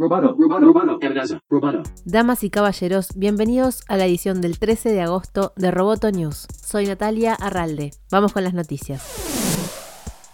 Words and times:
Roboto, 0.00 0.36
amenaza, 1.02 1.40
roboto. 1.50 1.82
Damas 2.04 2.44
y 2.44 2.50
caballeros, 2.50 3.08
bienvenidos 3.16 3.82
a 3.88 3.96
la 3.96 4.06
edición 4.06 4.40
del 4.40 4.60
13 4.60 4.90
de 4.90 5.02
agosto 5.02 5.52
de 5.56 5.72
Roboto 5.72 6.12
News. 6.12 6.46
Soy 6.54 6.86
Natalia 6.86 7.34
Arralde. 7.34 7.90
Vamos 8.08 8.32
con 8.32 8.44
las 8.44 8.54
noticias. 8.54 9.27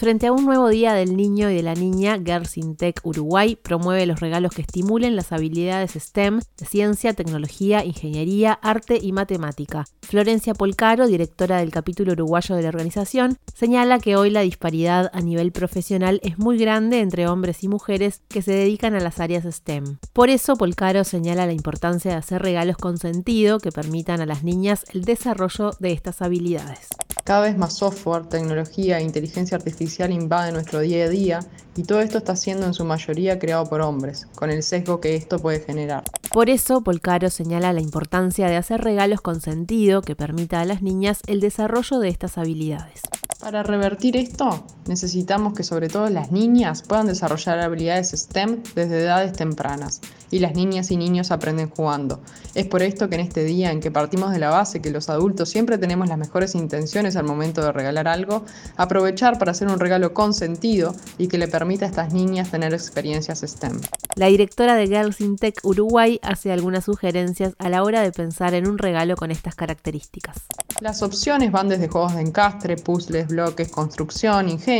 Frente 0.00 0.28
a 0.28 0.32
un 0.32 0.46
nuevo 0.46 0.70
día 0.70 0.94
del 0.94 1.14
niño 1.14 1.50
y 1.50 1.56
de 1.56 1.62
la 1.62 1.74
niña, 1.74 2.16
Girls 2.16 2.56
in 2.56 2.74
Tech 2.74 2.98
Uruguay 3.04 3.54
promueve 3.54 4.06
los 4.06 4.20
regalos 4.20 4.52
que 4.52 4.62
estimulen 4.62 5.14
las 5.14 5.30
habilidades 5.30 5.90
STEM 5.90 6.40
de 6.56 6.64
ciencia, 6.64 7.12
tecnología, 7.12 7.84
ingeniería, 7.84 8.54
arte 8.62 8.98
y 8.98 9.12
matemática. 9.12 9.84
Florencia 10.00 10.54
Polcaro, 10.54 11.06
directora 11.06 11.58
del 11.58 11.70
capítulo 11.70 12.12
uruguayo 12.12 12.56
de 12.56 12.62
la 12.62 12.70
organización, 12.70 13.36
señala 13.54 13.98
que 13.98 14.16
hoy 14.16 14.30
la 14.30 14.40
disparidad 14.40 15.10
a 15.12 15.20
nivel 15.20 15.52
profesional 15.52 16.18
es 16.22 16.38
muy 16.38 16.56
grande 16.56 17.00
entre 17.00 17.28
hombres 17.28 17.62
y 17.62 17.68
mujeres 17.68 18.22
que 18.28 18.40
se 18.40 18.52
dedican 18.52 18.94
a 18.94 19.00
las 19.00 19.20
áreas 19.20 19.44
STEM. 19.44 19.98
Por 20.14 20.30
eso, 20.30 20.56
Polcaro 20.56 21.04
señala 21.04 21.44
la 21.44 21.52
importancia 21.52 22.12
de 22.12 22.16
hacer 22.16 22.40
regalos 22.40 22.78
con 22.78 22.96
sentido 22.96 23.58
que 23.58 23.70
permitan 23.70 24.22
a 24.22 24.26
las 24.26 24.44
niñas 24.44 24.86
el 24.94 25.04
desarrollo 25.04 25.72
de 25.78 25.92
estas 25.92 26.22
habilidades. 26.22 26.88
Cada 27.30 27.42
vez 27.42 27.56
más 27.56 27.74
software, 27.74 28.26
tecnología 28.26 28.98
e 28.98 29.04
inteligencia 29.04 29.56
artificial 29.56 30.10
invade 30.10 30.50
nuestro 30.50 30.80
día 30.80 31.04
a 31.04 31.08
día 31.08 31.38
y 31.76 31.84
todo 31.84 32.00
esto 32.00 32.18
está 32.18 32.34
siendo 32.34 32.66
en 32.66 32.74
su 32.74 32.84
mayoría 32.84 33.38
creado 33.38 33.66
por 33.66 33.82
hombres, 33.82 34.26
con 34.34 34.50
el 34.50 34.64
sesgo 34.64 35.00
que 35.00 35.14
esto 35.14 35.38
puede 35.38 35.60
generar. 35.60 36.02
Por 36.32 36.50
eso, 36.50 36.80
Polcaro 36.80 37.30
señala 37.30 37.72
la 37.72 37.80
importancia 37.80 38.48
de 38.48 38.56
hacer 38.56 38.80
regalos 38.80 39.20
con 39.20 39.40
sentido 39.40 40.02
que 40.02 40.16
permita 40.16 40.60
a 40.60 40.64
las 40.64 40.82
niñas 40.82 41.20
el 41.28 41.38
desarrollo 41.38 42.00
de 42.00 42.08
estas 42.08 42.36
habilidades. 42.36 43.02
Para 43.38 43.62
revertir 43.62 44.16
esto, 44.16 44.64
necesitamos 44.90 45.54
que 45.54 45.62
sobre 45.62 45.88
todo 45.88 46.10
las 46.10 46.32
niñas 46.32 46.82
puedan 46.82 47.06
desarrollar 47.06 47.60
habilidades 47.60 48.10
STEM 48.10 48.60
desde 48.74 49.04
edades 49.04 49.32
tempranas, 49.32 50.00
y 50.32 50.40
las 50.40 50.54
niñas 50.54 50.90
y 50.90 50.96
niños 50.96 51.30
aprenden 51.30 51.70
jugando. 51.70 52.20
Es 52.56 52.66
por 52.66 52.82
esto 52.82 53.08
que 53.08 53.14
en 53.14 53.20
este 53.20 53.44
día 53.44 53.70
en 53.70 53.78
que 53.78 53.92
partimos 53.92 54.32
de 54.32 54.40
la 54.40 54.50
base 54.50 54.82
que 54.82 54.90
los 54.90 55.08
adultos 55.08 55.48
siempre 55.48 55.78
tenemos 55.78 56.08
las 56.08 56.18
mejores 56.18 56.56
intenciones 56.56 57.14
al 57.14 57.24
momento 57.24 57.62
de 57.62 57.70
regalar 57.70 58.08
algo, 58.08 58.44
aprovechar 58.76 59.38
para 59.38 59.52
hacer 59.52 59.68
un 59.68 59.78
regalo 59.78 60.12
con 60.12 60.34
sentido 60.34 60.92
y 61.18 61.28
que 61.28 61.38
le 61.38 61.46
permita 61.46 61.84
a 61.84 61.88
estas 61.88 62.12
niñas 62.12 62.50
tener 62.50 62.74
experiencias 62.74 63.42
STEM. 63.46 63.80
La 64.16 64.26
directora 64.26 64.74
de 64.74 64.88
Girls 64.88 65.20
in 65.20 65.36
Tech 65.36 65.54
Uruguay 65.62 66.18
hace 66.22 66.50
algunas 66.50 66.84
sugerencias 66.84 67.54
a 67.58 67.68
la 67.68 67.84
hora 67.84 68.02
de 68.02 68.10
pensar 68.10 68.54
en 68.54 68.66
un 68.66 68.76
regalo 68.76 69.14
con 69.14 69.30
estas 69.30 69.54
características. 69.54 70.36
Las 70.80 71.02
opciones 71.02 71.52
van 71.52 71.68
desde 71.68 71.88
juegos 71.88 72.14
de 72.14 72.22
encastre, 72.22 72.76
puzzles, 72.76 73.28
bloques, 73.28 73.68
construcción, 73.68 74.48
ingenio 74.48 74.79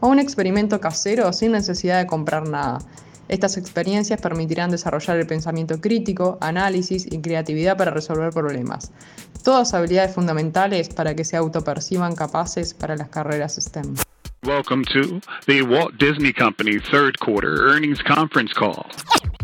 o 0.00 0.08
un 0.08 0.18
experimento 0.18 0.80
casero 0.80 1.32
sin 1.32 1.52
necesidad 1.52 1.98
de 1.98 2.06
comprar 2.06 2.48
nada. 2.48 2.78
Estas 3.28 3.56
experiencias 3.56 4.20
permitirán 4.20 4.70
desarrollar 4.70 5.18
el 5.18 5.26
pensamiento 5.26 5.80
crítico, 5.80 6.38
análisis 6.40 7.06
y 7.10 7.20
creatividad 7.20 7.76
para 7.76 7.90
resolver 7.90 8.32
problemas. 8.32 8.90
Todas 9.44 9.74
habilidades 9.74 10.14
fundamentales 10.14 10.88
para 10.88 11.14
que 11.14 11.24
se 11.24 11.36
autoperciban 11.36 12.14
capaces 12.14 12.74
para 12.74 12.96
las 12.96 13.08
carreras 13.08 13.56
STEM. 13.56 13.96
Welcome 14.44 14.84
to 14.84 15.20
the 15.46 15.62
Walt 15.62 15.98
Disney 15.98 16.32
Company 16.32 16.78
third 16.78 17.18
quarter 17.18 17.68
earnings 17.68 18.02
conference 18.02 18.54
call. 18.54 18.86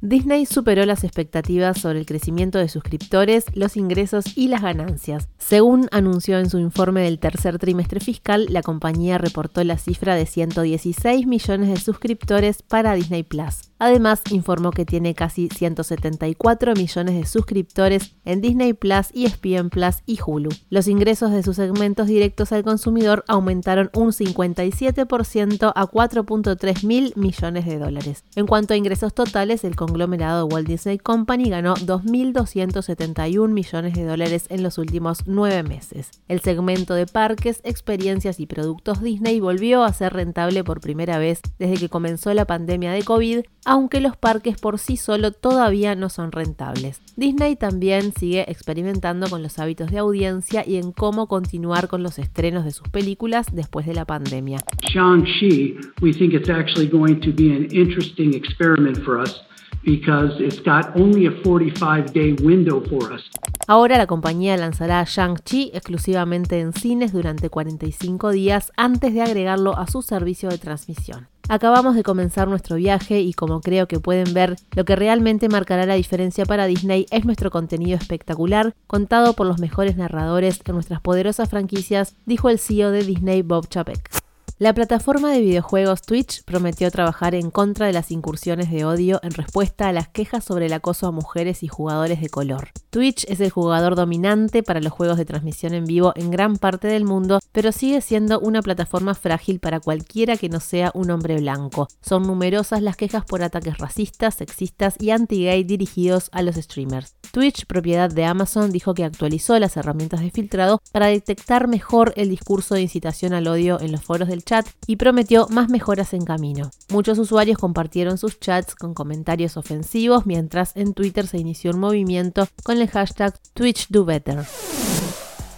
Disney 0.00 0.44
superó 0.44 0.84
las 0.84 1.04
expectativas 1.04 1.80
sobre 1.80 1.98
el 1.98 2.06
crecimiento 2.06 2.58
de 2.58 2.68
suscriptores, 2.68 3.44
los 3.54 3.76
ingresos 3.76 4.36
y 4.36 4.48
las 4.48 4.62
ganancias. 4.62 5.28
Según 5.38 5.88
anunció 5.90 6.38
en 6.38 6.50
su 6.50 6.58
informe 6.58 7.02
del 7.02 7.18
tercer 7.18 7.58
trimestre 7.58 8.00
fiscal, 8.00 8.46
la 8.50 8.62
compañía 8.62 9.18
reportó 9.18 9.64
la 9.64 9.78
cifra 9.78 10.14
de 10.14 10.26
116 10.26 11.26
millones 11.26 11.70
de 11.70 11.76
suscriptores 11.76 12.62
para 12.62 12.94
Disney 12.94 13.22
Plus. 13.22 13.70
Además, 13.78 14.22
informó 14.30 14.70
que 14.70 14.86
tiene 14.86 15.14
casi 15.14 15.48
174 15.48 16.74
millones 16.74 17.14
de 17.14 17.26
suscriptores 17.26 18.14
en 18.24 18.40
Disney 18.40 18.72
Plus, 18.72 19.08
ESPN 19.14 19.68
Plus 19.70 19.96
y 20.06 20.18
Hulu. 20.24 20.50
Los 20.70 20.88
ingresos 20.88 21.30
de 21.30 21.42
sus 21.42 21.56
segmentos 21.56 22.06
directos 22.06 22.52
al 22.52 22.64
consumidor 22.64 23.24
aumentaron 23.28 23.90
un 23.94 24.12
57% 24.12 25.72
a 25.74 25.86
4.3 25.86 26.84
mil 26.86 27.12
millones 27.16 27.66
de 27.66 27.78
dólares. 27.78 28.24
En 28.34 28.46
cuanto 28.46 28.74
a 28.74 28.76
ingresos 28.76 29.14
totales, 29.14 29.64
el 29.64 29.76
conglomerado 29.76 30.46
Walt 30.46 30.68
Disney 30.68 30.98
Company 30.98 31.50
ganó 31.50 31.74
2.271 31.74 33.48
millones 33.48 33.94
de 33.94 34.04
dólares 34.04 34.46
en 34.48 34.62
los 34.62 34.78
últimos 34.78 35.20
nueve 35.26 35.62
meses. 35.62 36.10
El 36.28 36.40
segmento 36.40 36.94
de 36.94 37.06
parques, 37.06 37.60
experiencias 37.64 38.40
y 38.40 38.46
productos 38.46 39.02
Disney 39.02 39.40
volvió 39.40 39.84
a 39.84 39.92
ser 39.92 40.14
rentable 40.14 40.64
por 40.64 40.80
primera 40.80 41.18
vez 41.18 41.40
desde 41.58 41.76
que 41.76 41.88
comenzó 41.88 42.32
la 42.32 42.46
pandemia 42.46 42.92
de 42.92 43.02
COVID 43.02 43.40
aunque 43.66 44.00
los 44.00 44.16
parques 44.16 44.58
por 44.58 44.78
sí 44.78 44.96
solo 44.96 45.32
todavía 45.32 45.94
no 45.96 46.08
son 46.08 46.32
rentables. 46.32 47.02
Disney 47.16 47.56
también 47.56 48.12
sigue 48.12 48.50
experimentando 48.50 49.28
con 49.28 49.42
los 49.42 49.58
hábitos 49.58 49.90
de 49.90 49.98
audiencia 49.98 50.64
y 50.66 50.76
en 50.76 50.92
cómo 50.92 51.26
continuar 51.26 51.88
con 51.88 52.02
los 52.02 52.18
estrenos 52.18 52.64
de 52.64 52.70
sus 52.70 52.88
películas 52.88 53.48
después 53.52 53.84
de 53.84 53.94
la 53.94 54.04
pandemia. 54.04 54.60
Shang-Chi, 54.82 55.78
we 56.00 56.12
think 56.12 56.32
it's 56.32 56.48
actually 56.48 56.88
going 56.88 57.20
to 57.20 57.32
be 57.32 57.52
an 57.52 57.66
interesting 57.72 58.34
experiment 58.34 58.98
for 59.04 59.20
us 59.20 59.42
because 59.84 60.32
it's 60.40 60.60
got 60.60 60.96
only 60.96 61.26
a 61.26 61.32
45 61.42 62.12
day 62.12 62.36
window 62.42 62.80
for 62.88 63.12
us. 63.12 63.22
Ahora 63.66 63.98
la 63.98 64.06
compañía 64.06 64.56
lanzará 64.56 65.02
Shang-Chi 65.04 65.72
exclusivamente 65.74 66.60
en 66.60 66.72
cines 66.72 67.12
durante 67.12 67.50
45 67.50 68.30
días 68.30 68.72
antes 68.76 69.12
de 69.12 69.22
agregarlo 69.22 69.76
a 69.76 69.88
su 69.88 70.02
servicio 70.02 70.50
de 70.50 70.58
transmisión. 70.58 71.26
Acabamos 71.48 71.94
de 71.94 72.02
comenzar 72.02 72.48
nuestro 72.48 72.74
viaje 72.74 73.20
y 73.20 73.32
como 73.32 73.60
creo 73.60 73.86
que 73.86 74.00
pueden 74.00 74.34
ver, 74.34 74.56
lo 74.74 74.84
que 74.84 74.96
realmente 74.96 75.48
marcará 75.48 75.86
la 75.86 75.94
diferencia 75.94 76.44
para 76.44 76.66
Disney 76.66 77.06
es 77.12 77.24
nuestro 77.24 77.52
contenido 77.52 77.96
espectacular, 77.96 78.74
contado 78.88 79.34
por 79.34 79.46
los 79.46 79.60
mejores 79.60 79.96
narradores 79.96 80.60
en 80.64 80.74
nuestras 80.74 81.00
poderosas 81.00 81.48
franquicias, 81.48 82.16
dijo 82.26 82.50
el 82.50 82.58
CEO 82.58 82.90
de 82.90 83.04
Disney 83.04 83.42
Bob 83.42 83.68
Chapek. 83.68 84.25
La 84.58 84.72
plataforma 84.72 85.30
de 85.32 85.42
videojuegos 85.42 86.00
Twitch 86.00 86.42
prometió 86.42 86.90
trabajar 86.90 87.34
en 87.34 87.50
contra 87.50 87.84
de 87.84 87.92
las 87.92 88.10
incursiones 88.10 88.70
de 88.70 88.86
odio 88.86 89.20
en 89.22 89.32
respuesta 89.32 89.86
a 89.86 89.92
las 89.92 90.08
quejas 90.08 90.44
sobre 90.44 90.64
el 90.64 90.72
acoso 90.72 91.06
a 91.06 91.12
mujeres 91.12 91.62
y 91.62 91.68
jugadores 91.68 92.22
de 92.22 92.30
color. 92.30 92.70
Twitch 92.88 93.26
es 93.28 93.40
el 93.40 93.50
jugador 93.50 93.96
dominante 93.96 94.62
para 94.62 94.80
los 94.80 94.94
juegos 94.94 95.18
de 95.18 95.26
transmisión 95.26 95.74
en 95.74 95.84
vivo 95.84 96.14
en 96.16 96.30
gran 96.30 96.56
parte 96.56 96.88
del 96.88 97.04
mundo, 97.04 97.40
pero 97.52 97.70
sigue 97.70 98.00
siendo 98.00 98.40
una 98.40 98.62
plataforma 98.62 99.14
frágil 99.14 99.60
para 99.60 99.78
cualquiera 99.78 100.38
que 100.38 100.48
no 100.48 100.60
sea 100.60 100.90
un 100.94 101.10
hombre 101.10 101.38
blanco. 101.38 101.88
Son 102.00 102.22
numerosas 102.22 102.80
las 102.80 102.96
quejas 102.96 103.26
por 103.26 103.42
ataques 103.42 103.76
racistas, 103.76 104.36
sexistas 104.36 104.94
y 104.98 105.10
anti-gay 105.10 105.64
dirigidos 105.64 106.30
a 106.32 106.40
los 106.40 106.56
streamers. 106.56 107.14
Twitch, 107.30 107.66
propiedad 107.66 108.08
de 108.08 108.24
Amazon, 108.24 108.72
dijo 108.72 108.94
que 108.94 109.04
actualizó 109.04 109.58
las 109.58 109.76
herramientas 109.76 110.20
de 110.20 110.30
filtrado 110.30 110.80
para 110.92 111.08
detectar 111.08 111.68
mejor 111.68 112.14
el 112.16 112.30
discurso 112.30 112.74
de 112.74 112.80
incitación 112.80 113.34
al 113.34 113.48
odio 113.48 113.78
en 113.82 113.92
los 113.92 114.02
foros 114.02 114.28
del 114.28 114.45
chat 114.46 114.66
y 114.86 114.96
prometió 114.96 115.46
más 115.50 115.68
mejoras 115.68 116.14
en 116.14 116.24
camino. 116.24 116.70
Muchos 116.88 117.18
usuarios 117.18 117.58
compartieron 117.58 118.16
sus 118.16 118.40
chats 118.40 118.74
con 118.74 118.94
comentarios 118.94 119.58
ofensivos, 119.58 120.24
mientras 120.24 120.74
en 120.74 120.94
Twitter 120.94 121.26
se 121.26 121.36
inició 121.36 121.72
un 121.72 121.80
movimiento 121.80 122.48
con 122.62 122.80
el 122.80 122.88
hashtag 122.88 123.38
TwitchDoBetter. 123.52 124.46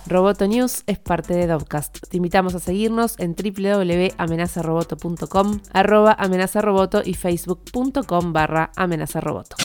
Roboto 0.08 0.48
News 0.48 0.82
es 0.86 0.98
parte 0.98 1.34
de 1.34 1.46
Dovcast. 1.46 2.08
Te 2.08 2.16
invitamos 2.16 2.54
a 2.54 2.60
seguirnos 2.60 3.16
en 3.18 3.36
www.amenazaroboto.com, 3.36 5.60
arroba 5.72 6.16
amenazaroboto 6.18 7.02
y 7.04 7.12
facebook.com 7.14 8.32
barra 8.32 8.72
amenazaroboto. 8.74 9.56